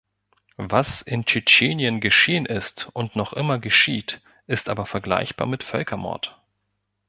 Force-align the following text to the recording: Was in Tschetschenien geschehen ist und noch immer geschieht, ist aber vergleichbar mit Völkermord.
Was 0.57 1.03
in 1.03 1.25
Tschetschenien 1.27 1.99
geschehen 2.01 2.47
ist 2.47 2.89
und 2.93 3.15
noch 3.15 3.33
immer 3.33 3.59
geschieht, 3.59 4.19
ist 4.47 4.67
aber 4.67 4.87
vergleichbar 4.87 5.45
mit 5.45 5.63
Völkermord. 5.63 6.35